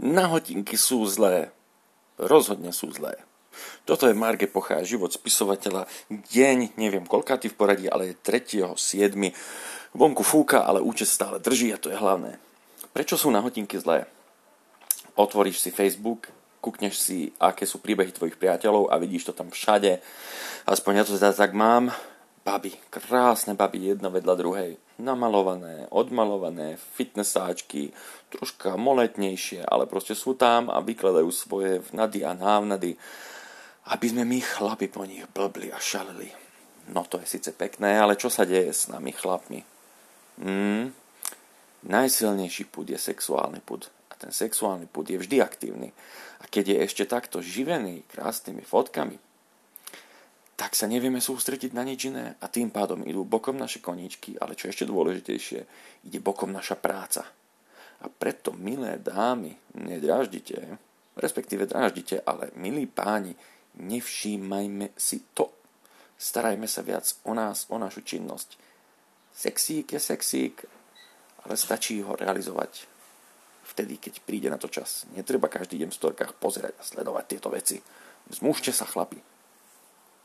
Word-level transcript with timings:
Nahotinky 0.00 0.78
sú 0.80 1.04
zlé. 1.04 1.52
Rozhodne 2.16 2.72
sú 2.72 2.92
zlé. 2.92 3.16
Toto 3.84 4.08
je 4.08 4.16
Marge 4.16 4.48
Pochá, 4.48 4.80
život 4.80 5.12
spisovateľa, 5.12 5.84
deň, 6.08 6.78
neviem 6.80 7.04
koľkátý 7.04 7.52
v 7.52 7.58
poradí, 7.58 7.86
ale 7.90 8.12
je 8.12 8.14
3. 8.16 8.72
7. 8.72 9.12
Vonku 9.92 10.24
fúka, 10.24 10.64
ale 10.64 10.80
účet 10.80 11.10
stále 11.10 11.36
drží 11.36 11.68
a 11.74 11.80
to 11.80 11.92
je 11.92 11.98
hlavné. 11.98 12.40
Prečo 12.96 13.20
sú 13.20 13.28
nahotinky 13.28 13.76
zlé? 13.76 14.08
Otvoríš 15.12 15.60
si 15.60 15.68
Facebook, 15.68 16.32
kúkneš 16.64 16.96
si, 16.96 17.18
aké 17.36 17.68
sú 17.68 17.82
príbehy 17.82 18.14
tvojich 18.14 18.40
priateľov 18.40 18.88
a 18.88 18.96
vidíš 18.96 19.28
to 19.28 19.36
tam 19.36 19.52
všade. 19.52 20.00
Aspoň 20.64 20.92
ja 20.96 21.04
to 21.04 21.18
teda 21.18 21.36
tak 21.36 21.52
mám. 21.52 21.92
Baby, 22.42 22.74
krásne 22.90 23.54
baby, 23.54 23.94
jedna 23.94 24.10
vedľa 24.10 24.34
druhej. 24.34 24.74
Namalované, 24.98 25.86
odmalované, 25.94 26.74
fitnessáčky, 26.74 27.94
troška 28.34 28.74
moletnejšie, 28.74 29.62
ale 29.62 29.86
proste 29.86 30.18
sú 30.18 30.34
tam 30.34 30.66
a 30.66 30.82
vykladajú 30.82 31.30
svoje 31.30 31.78
vnady 31.94 32.26
a 32.26 32.34
návnady, 32.34 32.98
aby 33.94 34.06
sme 34.10 34.26
my 34.26 34.42
chlapi 34.42 34.90
po 34.90 35.06
nich 35.06 35.22
blbli 35.30 35.70
a 35.70 35.78
šalili. 35.78 36.34
No 36.90 37.06
to 37.06 37.22
je 37.22 37.30
síce 37.30 37.54
pekné, 37.54 37.94
ale 37.94 38.18
čo 38.18 38.26
sa 38.26 38.42
deje 38.42 38.74
s 38.74 38.90
nami 38.90 39.14
chlapmi? 39.14 39.62
Mm, 40.42 40.90
najsilnejší 41.86 42.66
púd 42.74 42.90
je 42.90 42.98
sexuálny 42.98 43.62
púd. 43.62 43.86
A 44.10 44.18
ten 44.18 44.34
sexuálny 44.34 44.90
púd 44.90 45.14
je 45.14 45.22
vždy 45.22 45.38
aktívny. 45.38 45.94
A 46.42 46.50
keď 46.50 46.74
je 46.74 46.78
ešte 46.90 47.04
takto 47.06 47.38
živený 47.38 48.02
krásnymi 48.10 48.66
fotkami, 48.66 49.22
tak 50.62 50.78
sa 50.78 50.86
nevieme 50.86 51.18
sústrediť 51.18 51.74
na 51.74 51.82
nič 51.82 52.06
iné 52.06 52.38
a 52.38 52.46
tým 52.46 52.70
pádom 52.70 53.02
idú 53.02 53.26
bokom 53.26 53.58
naše 53.58 53.82
koníčky, 53.82 54.38
ale 54.38 54.54
čo 54.54 54.70
ešte 54.70 54.86
dôležitejšie, 54.86 55.60
ide 56.06 56.22
bokom 56.22 56.54
naša 56.54 56.78
práca. 56.78 57.26
A 57.98 58.06
preto, 58.06 58.54
milé 58.54 59.02
dámy, 59.02 59.58
nedráždite, 59.74 60.78
respektíve 61.18 61.66
dráždite, 61.66 62.22
ale 62.22 62.54
milí 62.54 62.86
páni, 62.86 63.34
nevšímajme 63.74 64.94
si 64.94 65.34
to. 65.34 65.50
Starajme 66.14 66.70
sa 66.70 66.86
viac 66.86 67.10
o 67.26 67.34
nás, 67.34 67.66
o 67.66 67.74
našu 67.82 68.06
činnosť. 68.06 68.54
Sexík 69.34 69.98
je 69.98 69.98
sexík, 69.98 70.62
ale 71.42 71.58
stačí 71.58 71.98
ho 72.06 72.14
realizovať 72.14 72.86
vtedy, 73.66 73.98
keď 73.98 74.14
príde 74.22 74.46
na 74.46 74.62
to 74.62 74.70
čas. 74.70 75.10
Netreba 75.10 75.50
každý 75.50 75.82
deň 75.82 75.90
v 75.90 75.98
storkách 75.98 76.38
pozerať 76.38 76.78
a 76.78 76.86
sledovať 76.86 77.24
tieto 77.26 77.50
veci. 77.50 77.82
Zmúžte 78.30 78.70
sa, 78.70 78.86
chlapi. 78.86 79.31